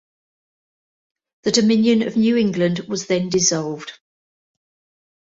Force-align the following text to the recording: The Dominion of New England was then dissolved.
The 1.43 1.51
Dominion 1.51 2.01
of 2.07 2.17
New 2.17 2.35
England 2.35 2.79
was 2.89 3.05
then 3.05 3.29
dissolved. 3.29 3.99